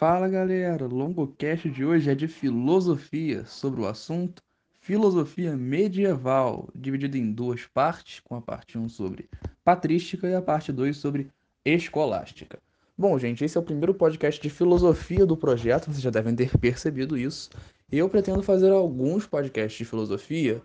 [0.00, 4.42] Fala galera, o longocast de hoje é de filosofia, sobre o assunto
[4.80, 9.28] filosofia medieval, dividido em duas partes, com a parte 1 sobre
[9.62, 11.28] patrística e a parte 2 sobre
[11.66, 12.58] escolástica.
[12.96, 16.56] Bom, gente, esse é o primeiro podcast de filosofia do projeto, vocês já devem ter
[16.56, 17.50] percebido isso.
[17.92, 20.62] Eu pretendo fazer alguns podcasts de filosofia,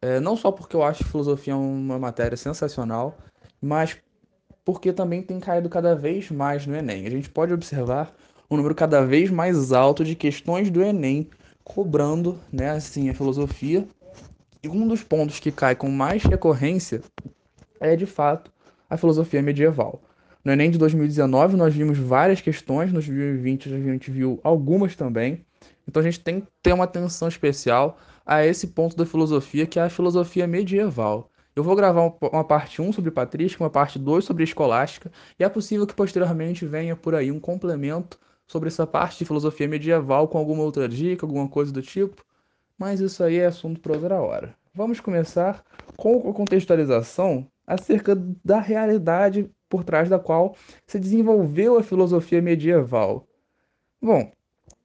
[0.00, 3.16] é, não só porque eu acho filosofia uma matéria sensacional,
[3.60, 3.96] mas
[4.64, 7.06] porque também tem caído cada vez mais no Enem.
[7.06, 8.12] A gente pode observar
[8.54, 11.28] um número cada vez mais alto de questões do Enem
[11.64, 13.86] cobrando, né, assim, a filosofia.
[14.62, 17.02] E um dos pontos que cai com mais recorrência
[17.80, 18.52] é, de fato,
[18.88, 20.00] a filosofia medieval.
[20.44, 25.44] No Enem de 2019 nós vimos várias questões, no 2020 a gente viu algumas também.
[25.88, 29.78] Então a gente tem que ter uma atenção especial a esse ponto da filosofia, que
[29.78, 31.30] é a filosofia medieval.
[31.54, 35.48] Eu vou gravar uma parte 1 sobre patrística, uma parte 2 sobre escolástica, e é
[35.48, 38.18] possível que posteriormente venha por aí um complemento
[38.52, 42.22] sobre essa parte de filosofia medieval com alguma outra dica, alguma coisa do tipo,
[42.76, 44.54] mas isso aí é assunto para outra hora.
[44.74, 45.64] Vamos começar
[45.96, 50.54] com a contextualização acerca da realidade por trás da qual
[50.86, 53.26] se desenvolveu a filosofia medieval.
[54.02, 54.30] Bom,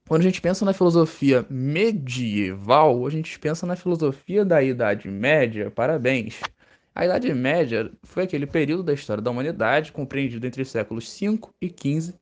[0.07, 5.69] quando a gente pensa na filosofia medieval, a gente pensa na filosofia da Idade Média,
[5.69, 6.39] parabéns.
[6.95, 11.53] A Idade Média foi aquele período da história da humanidade compreendido entre os séculos 5
[11.61, 12.15] e 15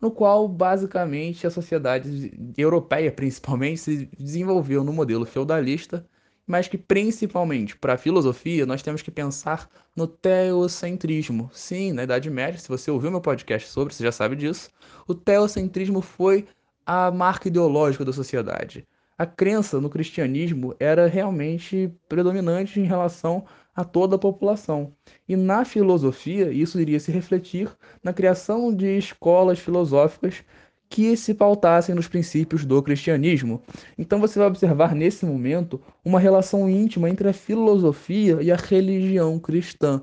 [0.00, 6.04] no qual basicamente a sociedade europeia, principalmente, se desenvolveu no modelo feudalista,
[6.46, 11.50] mas que principalmente para a filosofia nós temos que pensar no teocentrismo.
[11.52, 14.70] Sim, na Idade Média, se você ouviu meu podcast sobre, você já sabe disso,
[15.06, 16.46] o teocentrismo foi
[16.86, 18.86] a marca ideológica da sociedade.
[19.18, 23.44] A crença no cristianismo era realmente predominante em relação
[23.78, 24.92] a toda a população.
[25.28, 27.70] E na filosofia, isso iria se refletir
[28.02, 30.42] na criação de escolas filosóficas
[30.90, 33.62] que se pautassem nos princípios do cristianismo.
[33.96, 39.38] Então você vai observar nesse momento uma relação íntima entre a filosofia e a religião
[39.38, 40.02] cristã.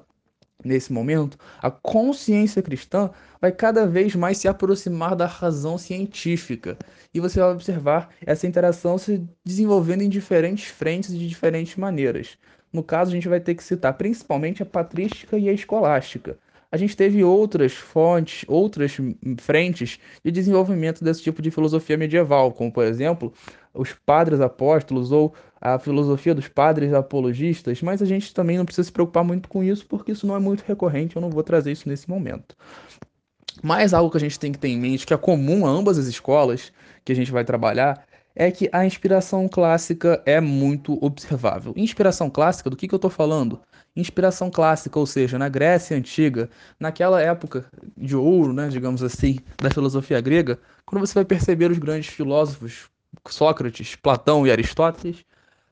[0.64, 3.10] Nesse momento, a consciência cristã
[3.42, 6.78] vai cada vez mais se aproximar da razão científica.
[7.14, 12.38] E você vai observar essa interação se desenvolvendo em diferentes frentes e de diferentes maneiras.
[12.76, 16.38] No caso, a gente vai ter que citar principalmente a patrística e a escolástica.
[16.70, 18.98] A gente teve outras fontes, outras
[19.40, 23.32] frentes de desenvolvimento desse tipo de filosofia medieval, como por exemplo
[23.74, 28.84] os padres apóstolos ou a filosofia dos padres apologistas, mas a gente também não precisa
[28.84, 31.72] se preocupar muito com isso, porque isso não é muito recorrente, eu não vou trazer
[31.72, 32.58] isso nesse momento.
[33.64, 35.98] Mas algo que a gente tem que ter em mente, que é comum a ambas
[35.98, 36.74] as escolas
[37.06, 38.06] que a gente vai trabalhar,
[38.36, 41.74] é que a inspiração clássica é muito observável.
[41.76, 43.62] Inspiração clássica, do que, que eu estou falando?
[43.96, 47.66] Inspiração clássica, ou seja, na Grécia Antiga, naquela época
[47.96, 52.90] de ouro, né, digamos assim, da filosofia grega, quando você vai perceber os grandes filósofos,
[53.30, 55.24] Sócrates, Platão e Aristóteles,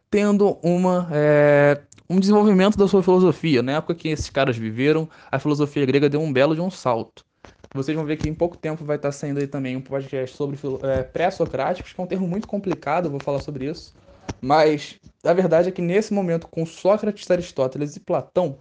[0.09, 3.61] tendo uma, é, um desenvolvimento da sua filosofia.
[3.61, 7.25] Na época que esses caras viveram, a filosofia grega deu um belo de um salto.
[7.73, 10.57] Vocês vão ver que em pouco tempo vai estar saindo aí também um podcast sobre
[10.83, 13.95] é, pré-socráticos, que é um termo muito complicado, vou falar sobre isso.
[14.39, 18.57] Mas a verdade é que nesse momento, com Sócrates, Aristóteles e Platão,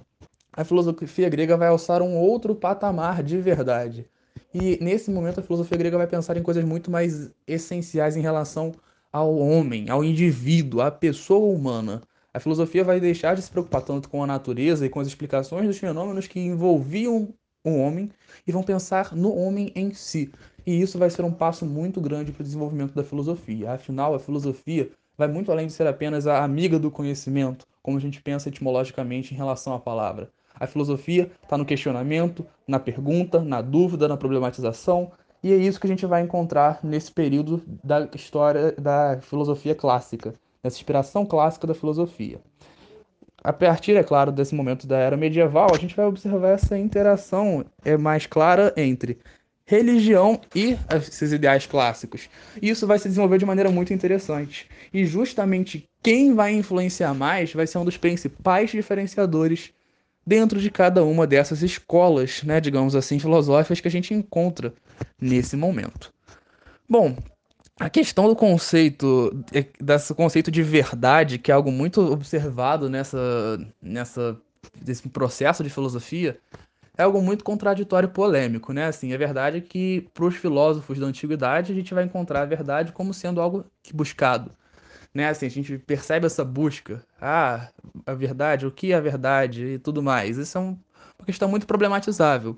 [0.52, 4.06] a filosofia grega vai alçar um outro patamar de verdade.
[4.54, 8.72] E nesse momento a filosofia grega vai pensar em coisas muito mais essenciais em relação
[9.12, 12.02] ao homem, ao indivíduo, à pessoa humana.
[12.32, 15.66] A filosofia vai deixar de se preocupar tanto com a natureza e com as explicações
[15.66, 17.34] dos fenômenos que envolviam
[17.64, 18.10] um homem
[18.46, 20.32] e vão pensar no homem em si.
[20.66, 23.72] E isso vai ser um passo muito grande para o desenvolvimento da filosofia.
[23.72, 28.00] Afinal, a filosofia vai muito além de ser apenas a amiga do conhecimento, como a
[28.00, 30.30] gente pensa etimologicamente em relação à palavra.
[30.58, 35.10] A filosofia está no questionamento, na pergunta, na dúvida, na problematização,
[35.42, 40.34] e é isso que a gente vai encontrar nesse período da história da filosofia clássica,
[40.62, 42.40] nessa inspiração clássica da filosofia.
[43.44, 47.64] A partir, é claro, desse momento da era medieval, a gente vai observar essa interação
[47.84, 49.18] é mais clara entre
[49.64, 52.28] religião e esses ideais clássicos.
[52.60, 54.68] Isso vai se desenvolver de maneira muito interessante.
[54.92, 59.72] E justamente quem vai influenciar mais vai ser um dos principais diferenciadores
[60.24, 64.72] dentro de cada uma dessas escolas, né, digamos assim, filosóficas que a gente encontra
[65.20, 66.12] nesse momento.
[66.88, 67.16] Bom,
[67.78, 73.18] a questão do conceito, é, desse conceito de verdade, que é algo muito observado nessa,
[73.80, 74.38] nessa,
[74.86, 76.38] nesse processo de filosofia,
[76.96, 78.86] é algo muito contraditório e polêmico, né?
[78.86, 82.92] Assim, é verdade que para os filósofos da antiguidade a gente vai encontrar a verdade
[82.92, 83.64] como sendo algo
[83.94, 84.52] buscado,
[85.14, 85.28] né?
[85.28, 87.68] Assim, a gente percebe essa busca, ah,
[88.04, 90.36] a verdade, o que é a verdade e tudo mais.
[90.36, 90.78] Isso é uma
[91.24, 92.56] questão muito problematizável.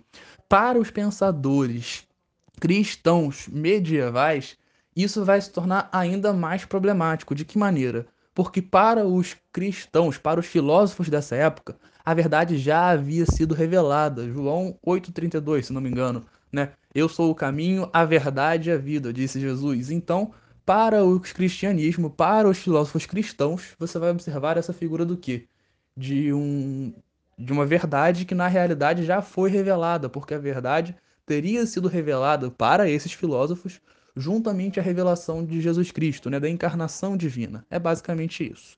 [0.48, 2.06] Para os pensadores
[2.60, 4.56] cristãos medievais,
[4.96, 7.34] isso vai se tornar ainda mais problemático.
[7.34, 8.06] De que maneira?
[8.34, 14.28] Porque para os cristãos, para os filósofos dessa época, a verdade já havia sido revelada.
[14.28, 16.24] João 8,32, se não me engano.
[16.52, 16.70] Né?
[16.94, 19.90] Eu sou o caminho, a verdade e a vida, disse Jesus.
[19.90, 20.32] Então,
[20.64, 25.46] para o cristianismo, para os filósofos cristãos, você vai observar essa figura do quê?
[25.96, 26.92] De um
[27.36, 30.94] de uma verdade que na realidade já foi revelada, porque a verdade
[31.26, 33.80] teria sido revelada para esses filósofos
[34.16, 37.64] juntamente à revelação de Jesus Cristo, né, da encarnação divina.
[37.70, 38.76] É basicamente isso.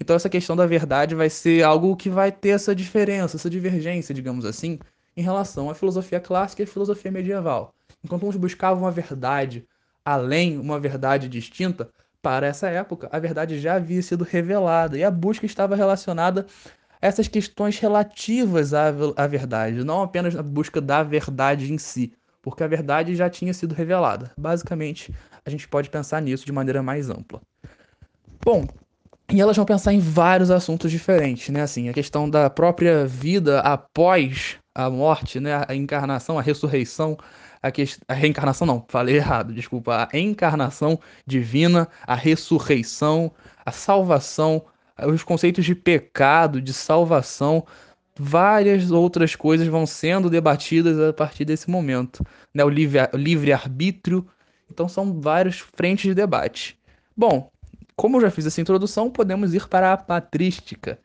[0.00, 4.14] Então essa questão da verdade vai ser algo que vai ter essa diferença, essa divergência,
[4.14, 4.78] digamos assim,
[5.16, 7.72] em relação à filosofia clássica e à filosofia medieval.
[8.02, 9.66] Enquanto uns buscavam a verdade
[10.04, 11.88] além, uma verdade distinta,
[12.20, 16.46] para essa época a verdade já havia sido revelada e a busca estava relacionada
[17.00, 22.12] a essas questões relativas à, à verdade, não apenas a busca da verdade em si,
[22.42, 24.32] porque a verdade já tinha sido revelada.
[24.36, 25.14] Basicamente,
[25.46, 27.40] a gente pode pensar nisso de maneira mais ampla.
[28.44, 28.66] Bom,
[29.32, 31.62] e elas vão pensar em vários assuntos diferentes, né?
[31.62, 35.64] Assim, a questão da própria vida após a morte, né?
[35.66, 37.16] A encarnação, a ressurreição,
[37.62, 37.84] a, que...
[38.08, 43.32] a reencarnação não, falei errado, desculpa, a encarnação divina, a ressurreição,
[43.64, 44.64] a salvação,
[45.06, 47.64] os conceitos de pecado, de salvação,
[48.18, 52.64] várias outras coisas vão sendo debatidas a partir desse momento, né?
[52.64, 54.26] O livre, o livre arbítrio,
[54.70, 56.78] então são várias frentes de debate.
[57.16, 57.50] Bom,
[57.96, 60.98] como eu já fiz essa introdução, podemos ir para a patrística.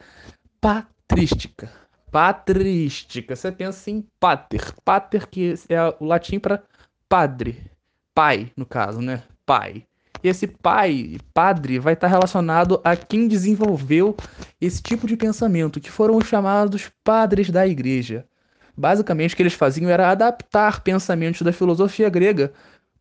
[0.60, 1.72] Patrística.
[2.12, 3.36] Patrística.
[3.36, 4.74] Você pensa em pater.
[4.84, 6.64] Pater que é o latim para
[7.08, 7.70] padre.
[8.14, 9.24] Pai, no caso, né?
[9.46, 9.87] Pai.
[10.24, 14.16] E esse pai, padre, vai estar relacionado a quem desenvolveu
[14.60, 18.26] esse tipo de pensamento, que foram os chamados padres da igreja.
[18.76, 22.52] Basicamente, o que eles faziam era adaptar pensamentos da filosofia grega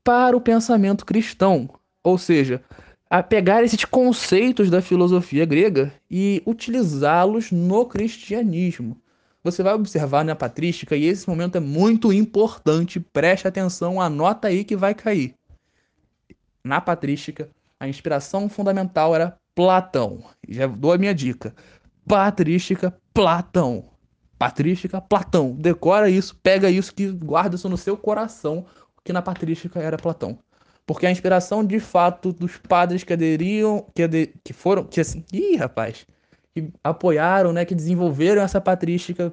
[0.03, 1.69] para o pensamento cristão.
[2.03, 2.63] Ou seja,
[3.11, 8.97] a pegar esses conceitos da filosofia grega e utilizá-los no cristianismo.
[9.45, 14.65] Você vai observar na patrística, e esse momento é muito importante, preste atenção, anota aí
[14.65, 15.35] que vai cair.
[16.67, 17.49] Na patrística,
[17.79, 20.25] a inspiração fundamental era Platão.
[20.49, 21.55] Já dou a minha dica.
[22.05, 23.85] Patrística, Platão.
[24.37, 25.53] Patrística, Platão.
[25.53, 28.67] Decora isso, pega isso, que guarda isso no seu coração,
[29.05, 30.41] que na patrística era Platão.
[30.85, 35.25] Porque a inspiração de fato dos padres que aderiam, que, ade, que foram, que assim,
[35.33, 36.05] ih, rapaz,
[36.53, 39.33] que apoiaram, né, que desenvolveram essa patrística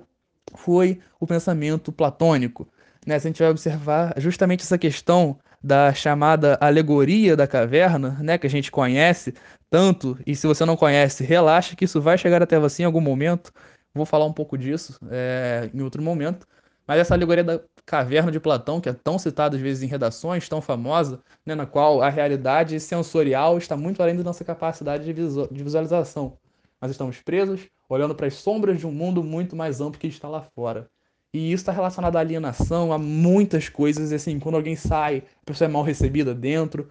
[0.53, 2.67] foi o pensamento platônico.
[3.07, 3.17] Né?
[3.17, 8.45] Se a gente vai observar justamente essa questão da chamada alegoria da caverna, né, que
[8.45, 9.33] a gente conhece
[9.69, 13.01] tanto, e se você não conhece, relaxa que isso vai chegar até você em algum
[13.01, 13.51] momento.
[13.95, 16.45] Vou falar um pouco disso é, em outro momento.
[16.85, 20.47] Mas essa alegoria da caverna de Platão, que é tão citada às vezes em redações,
[20.49, 25.13] tão famosa, né, na qual a realidade sensorial está muito além da nossa capacidade de,
[25.13, 26.37] de visualização.
[26.81, 30.27] Nós estamos presos, olhando para as sombras de um mundo muito mais amplo que está
[30.27, 30.89] lá fora.
[31.33, 34.11] E isso está relacionado à alienação, a muitas coisas.
[34.11, 36.87] E assim, quando alguém sai, a pessoa é mal recebida dentro.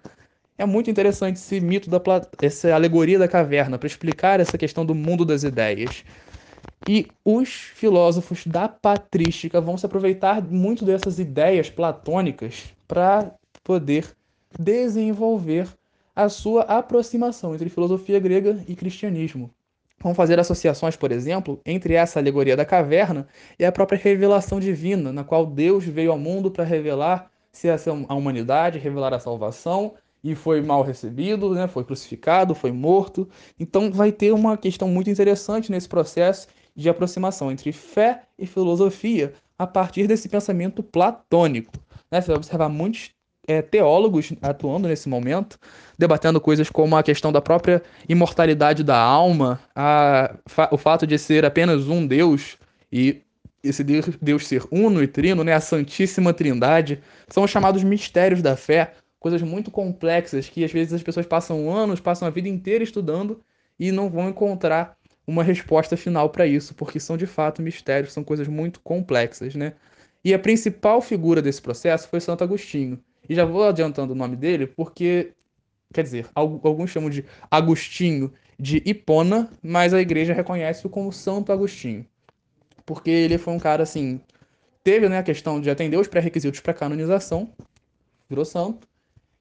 [0.57, 2.01] É muito interessante esse mito da
[2.41, 6.03] essa alegoria da caverna para explicar essa questão do mundo das ideias.
[6.87, 13.31] E os filósofos da patrística vão se aproveitar muito dessas ideias platônicas para
[13.63, 14.05] poder
[14.59, 15.69] desenvolver
[16.13, 19.49] a sua aproximação entre filosofia grega e cristianismo.
[20.03, 23.25] Vão fazer associações, por exemplo, entre essa alegoria da caverna
[23.57, 28.77] e a própria revelação divina, na qual Deus veio ao mundo para revelar-se a humanidade,
[28.77, 31.67] revelar a salvação, e foi mal recebido, né?
[31.67, 33.27] foi crucificado, foi morto.
[33.59, 39.33] Então vai ter uma questão muito interessante nesse processo de aproximação entre fé e filosofia
[39.57, 41.73] a partir desse pensamento platônico.
[42.11, 42.21] Né?
[42.21, 43.11] Você vai observar muitos
[43.47, 45.59] é, teólogos atuando nesse momento,
[45.97, 50.35] debatendo coisas como a questão da própria imortalidade da alma, a,
[50.71, 52.57] o fato de ser apenas um Deus
[52.91, 53.21] e
[53.63, 58.57] esse Deus ser uno e trino, né, a Santíssima Trindade, são os chamados mistérios da
[58.57, 62.83] fé, coisas muito complexas que às vezes as pessoas passam anos, passam a vida inteira
[62.83, 63.41] estudando
[63.79, 68.23] e não vão encontrar uma resposta final para isso, porque são de fato mistérios, são
[68.23, 69.73] coisas muito complexas, né?
[70.23, 73.01] E a principal figura desse processo foi Santo Agostinho.
[73.27, 75.31] E já vou adiantando o nome dele, porque,
[75.93, 82.05] quer dizer, alguns chamam de Agostinho de Hipona, mas a igreja reconhece-o como Santo Agostinho.
[82.85, 84.19] Porque ele foi um cara, assim,
[84.83, 87.49] teve né, a questão de atender os pré-requisitos para canonização,
[88.29, 88.87] virou santo,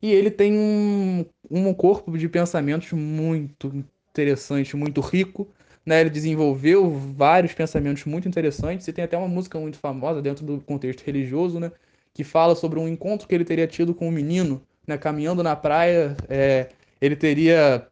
[0.01, 5.49] e ele tem um, um corpo de pensamentos muito interessante, muito rico,
[5.85, 10.45] né, ele desenvolveu vários pensamentos muito interessantes e tem até uma música muito famosa dentro
[10.45, 11.73] do contexto religioso, né,
[12.15, 15.57] que fala sobre um encontro que ele teria tido com um menino, né, caminhando na
[15.57, 16.69] praia, é,
[17.01, 17.87] ele teria,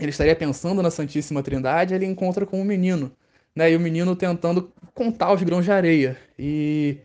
[0.00, 3.10] ele estaria pensando na Santíssima Trindade, ele encontra com um menino,
[3.54, 6.16] né, e o menino tentando contar os grãos de areia.
[6.38, 6.98] E,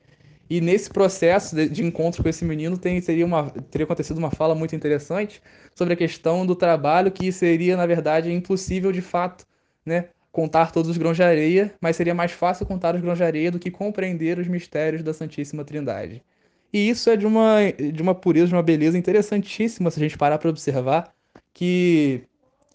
[0.50, 4.32] e nesse processo de, de encontro com esse menino tem, seria uma, teria acontecido uma
[4.32, 5.42] fala muito interessante
[5.76, 9.46] sobre a questão do trabalho que seria, na verdade, impossível de fato,
[9.86, 13.24] né, contar todos os grãos de areia, mas seria mais fácil contar os grãos de
[13.24, 16.24] areia do que compreender os mistérios da Santíssima Trindade.
[16.72, 20.18] E isso é de uma, de uma pureza, de uma beleza interessantíssima se a gente
[20.18, 21.14] parar para observar
[21.54, 22.24] que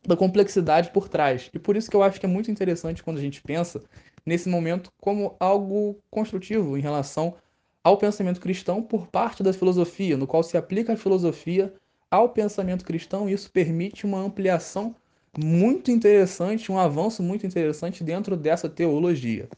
[0.07, 1.51] da complexidade por trás.
[1.55, 3.83] E por isso que eu acho que é muito interessante quando a gente pensa
[4.27, 7.35] nesse momento como algo construtivo em relação
[7.83, 11.73] ao pensamento cristão por parte da filosofia, no qual se aplica a filosofia
[12.11, 14.95] ao pensamento cristão e isso permite uma ampliação
[15.39, 19.49] muito interessante, um avanço muito interessante dentro dessa teologia.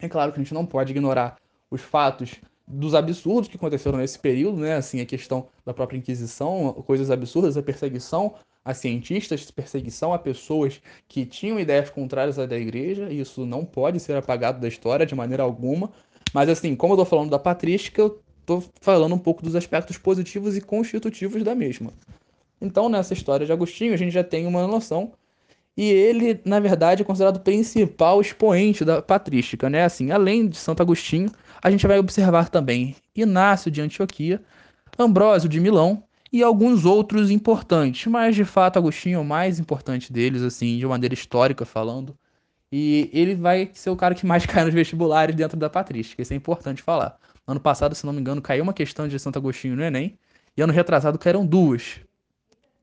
[0.00, 1.36] É claro que a gente não pode ignorar
[1.70, 4.74] os fatos dos absurdos que aconteceram nesse período, né?
[4.74, 8.34] Assim, a questão da própria Inquisição, coisas absurdas, a perseguição
[8.68, 13.64] a cientistas, perseguição a pessoas que tinham ideias contrárias à da igreja, e isso não
[13.64, 15.90] pode ser apagado da história de maneira alguma.
[16.34, 19.96] Mas assim, como eu tô falando da patrística, eu tô falando um pouco dos aspectos
[19.96, 21.94] positivos e constitutivos da mesma.
[22.60, 25.12] Então, nessa história de Agostinho, a gente já tem uma noção
[25.78, 29.84] e ele, na verdade, é considerado o principal expoente da patrística, né?
[29.84, 31.30] Assim, além de Santo Agostinho,
[31.62, 34.42] a gente vai observar também Inácio de Antioquia,
[34.98, 40.12] Ambrósio de Milão e alguns outros importantes, mas de fato Agostinho é o mais importante
[40.12, 42.12] deles, assim, de maneira histórica falando.
[42.72, 46.32] E ele vai ser o cara que mais cai nos vestibulares dentro da patrística, isso
[46.32, 47.16] é importante falar.
[47.46, 50.18] Ano passado, se não me engano, caiu uma questão de Santo Agostinho no Enem,
[50.56, 52.00] e ano retrasado caíram duas.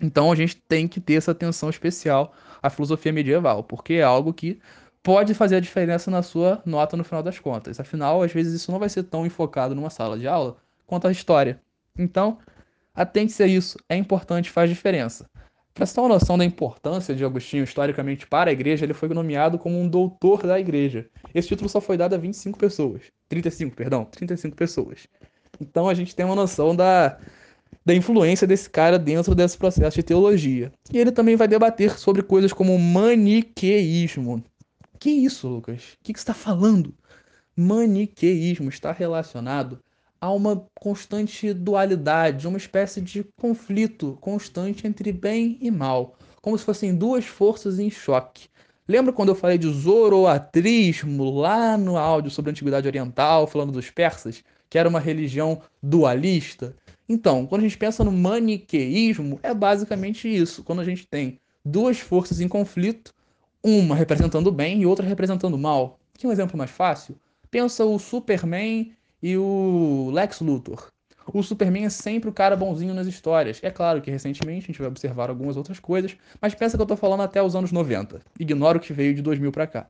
[0.06, 2.32] Então a gente tem que ter essa atenção especial
[2.62, 4.60] à filosofia medieval, porque é algo que
[5.02, 7.80] pode fazer a diferença na sua nota no final das contas.
[7.80, 11.12] Afinal, às vezes isso não vai ser tão enfocado numa sala de aula quanto a
[11.12, 11.60] história.
[11.98, 12.38] Então,
[12.94, 15.28] atente-se a isso, é importante, faz diferença.
[15.74, 19.10] Para você ter uma noção da importância de Agostinho historicamente para a igreja, ele foi
[19.10, 21.08] nomeado como um doutor da igreja.
[21.34, 23.02] Esse título só foi dado a 25 pessoas.
[23.28, 25.08] 35, perdão, 35 pessoas.
[25.60, 27.18] Então a gente tem uma noção da,
[27.86, 30.72] da influência desse cara dentro desse processo de teologia.
[30.92, 34.44] E ele também vai debater sobre coisas como maniqueísmo.
[34.98, 35.94] Que isso, Lucas?
[35.94, 36.94] O que, que você está falando?
[37.56, 39.80] Maniqueísmo está relacionado
[40.20, 46.66] a uma constante dualidade, uma espécie de conflito constante entre bem e mal, como se
[46.66, 48.50] fossem duas forças em choque.
[48.88, 53.90] Lembra quando eu falei de zoroatrismo lá no áudio sobre a Antiguidade Oriental, falando dos
[53.90, 56.76] persas, que era uma religião dualista?
[57.08, 60.64] Então, quando a gente pensa no maniqueísmo, é basicamente isso.
[60.64, 63.14] Quando a gente tem duas forças em conflito,
[63.64, 66.00] uma representando o bem e outra representando o mal.
[66.14, 67.16] Que um exemplo mais fácil?
[67.50, 70.90] Pensa o Superman e o Lex Luthor.
[71.34, 73.60] O Superman é sempre o cara bonzinho nas histórias.
[73.64, 76.86] É claro que recentemente a gente vai observar algumas outras coisas, mas pensa que eu
[76.86, 78.22] tô falando até os anos 90.
[78.40, 79.90] Ignora o que veio de 2000 para cá.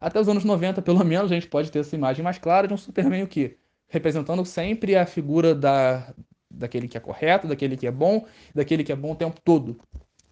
[0.00, 2.74] Até os anos 90, pelo menos, a gente pode ter essa imagem mais clara de
[2.74, 3.56] um Superman o quê?
[3.88, 6.14] Representando sempre a figura da,
[6.50, 9.78] daquele que é correto, daquele que é bom, daquele que é bom o tempo todo.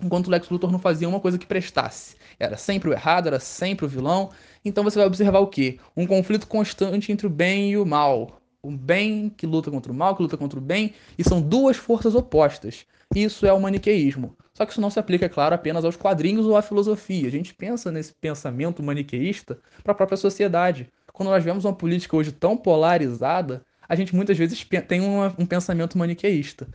[0.01, 2.17] Enquanto o Lex Luthor não fazia uma coisa que prestasse.
[2.39, 4.31] Era sempre o errado, era sempre o vilão,
[4.65, 5.79] então você vai observar o quê?
[5.97, 8.41] Um conflito constante entre o bem e o mal.
[8.63, 11.77] O bem que luta contra o mal, que luta contra o bem, e são duas
[11.77, 12.85] forças opostas.
[13.15, 14.37] Isso é o maniqueísmo.
[14.53, 17.29] Só que isso não se aplica, é claro, apenas aos quadrinhos ou à filosofia.
[17.29, 20.91] A gente pensa nesse pensamento maniqueísta para a própria sociedade.
[21.13, 25.47] Quando nós vemos uma política hoje tão polarizada, a gente muitas vezes tem uma, um
[25.47, 26.67] pensamento maniqueísta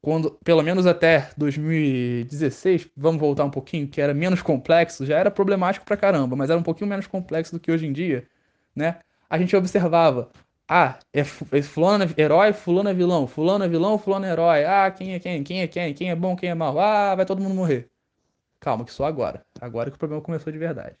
[0.00, 5.30] quando, pelo menos até 2016, vamos voltar um pouquinho, que era menos complexo, já era
[5.30, 8.26] problemático pra caramba, mas era um pouquinho menos complexo do que hoje em dia,
[8.74, 9.00] né?
[9.28, 10.30] A gente observava,
[10.68, 14.64] ah, é, é fulano é herói, fulano é vilão, fulano é vilão, fulano é herói,
[14.64, 17.26] ah, quem é quem, quem é quem, quem é bom, quem é mal, ah, vai
[17.26, 17.90] todo mundo morrer.
[18.60, 19.44] Calma, que só agora.
[19.60, 20.96] Agora que o problema começou de verdade.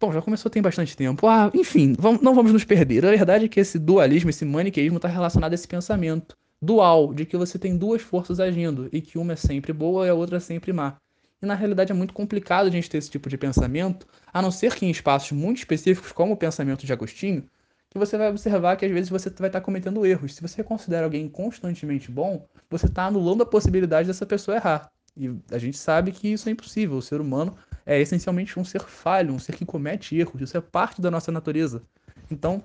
[0.00, 1.26] Bom, já começou tem bastante tempo.
[1.26, 3.04] Ah, enfim, vamos, não vamos nos perder.
[3.04, 7.26] A verdade é que esse dualismo, esse maniqueísmo está relacionado a esse pensamento dual, de
[7.26, 10.36] que você tem duas forças agindo e que uma é sempre boa e a outra
[10.36, 10.96] é sempre má.
[11.42, 14.50] E na realidade é muito complicado a gente ter esse tipo de pensamento, a não
[14.50, 17.44] ser que em espaços muito específicos, como o pensamento de Agostinho,
[17.90, 20.34] que você vai observar que às vezes você vai estar cometendo erros.
[20.34, 24.90] Se você considera alguém constantemente bom, você está anulando a possibilidade dessa pessoa errar.
[25.16, 26.96] E a gente sabe que isso é impossível.
[26.96, 27.56] O ser humano
[27.88, 30.40] é essencialmente um ser falho, um ser que comete erros.
[30.42, 31.82] Isso é parte da nossa natureza.
[32.30, 32.62] Então,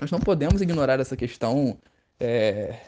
[0.00, 1.76] nós não podemos ignorar essa questão
[2.18, 2.78] é,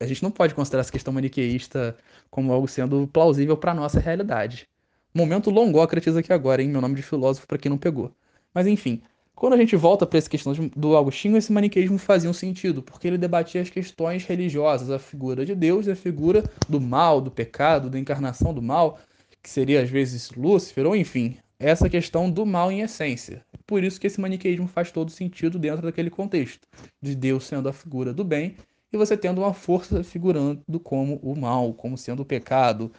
[0.00, 1.96] a gente não pode considerar essa questão maniqueísta
[2.30, 4.68] como algo sendo plausível para nossa realidade.
[5.14, 6.68] Momento Longócrates aqui agora, hein?
[6.68, 8.12] Meu nome de filósofo para quem não pegou.
[8.54, 9.02] Mas enfim,
[9.36, 13.06] Quando a gente volta para essa questão do Agostinho, esse maniqueísmo fazia um sentido, porque
[13.06, 17.30] ele debatia as questões religiosas, a figura de Deus e a figura do mal, do
[17.30, 18.98] pecado, da encarnação do mal,
[19.46, 23.44] que seria às vezes Lúcifer, ou enfim, essa questão do mal em essência.
[23.64, 26.66] Por isso que esse maniqueísmo faz todo sentido dentro daquele contexto,
[27.00, 28.56] de Deus sendo a figura do bem
[28.92, 32.90] e você tendo uma força figurando como o mal, como sendo o pecado.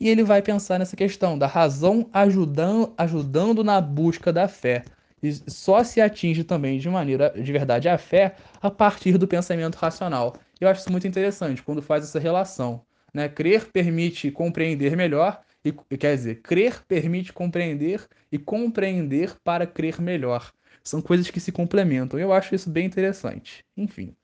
[0.00, 4.82] E ele vai pensar nessa questão da razão ajudando, ajudando na busca da fé.
[5.22, 9.76] E só se atinge também de maneira de verdade a fé a partir do pensamento
[9.76, 10.34] racional.
[10.60, 12.82] Eu acho isso muito interessante quando faz essa relação.
[13.12, 13.28] Né?
[13.28, 20.52] Crer permite compreender melhor, e quer dizer, crer permite compreender e compreender para crer melhor.
[20.82, 22.18] São coisas que se complementam.
[22.18, 23.64] Eu acho isso bem interessante.
[23.76, 24.14] Enfim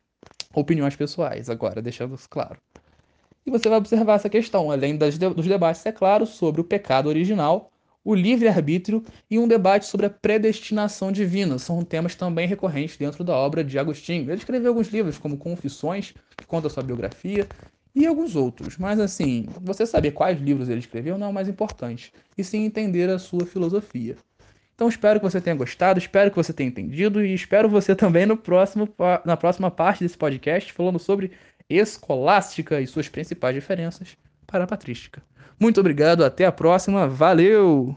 [0.54, 2.58] opiniões pessoais, agora, deixando isso claro.
[3.46, 7.08] E você vai observar essa questão, além das, dos debates, é claro, sobre o pecado
[7.08, 7.70] original,
[8.04, 11.58] o livre-arbítrio e um debate sobre a predestinação divina.
[11.58, 14.30] São temas também recorrentes dentro da obra de Agostinho.
[14.30, 17.46] Ele escreveu alguns livros, como Confissões, que conta sua biografia,
[17.94, 18.78] e alguns outros.
[18.78, 22.64] Mas, assim, você saber quais livros ele escreveu não é o mais importante, e sim
[22.64, 24.16] entender a sua filosofia.
[24.74, 28.24] Então espero que você tenha gostado, espero que você tenha entendido e espero você também
[28.24, 28.88] no próximo,
[29.26, 31.32] na próxima parte desse podcast falando sobre
[31.68, 34.16] escolástica e suas principais diferenças
[34.46, 35.22] para a patrística.
[35.60, 37.94] Muito obrigado, até a próxima, valeu!